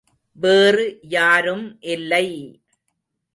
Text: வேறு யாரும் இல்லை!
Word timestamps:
வேறு 0.37 0.85
யாரும் 1.09 1.77
இல்லை! 1.87 2.27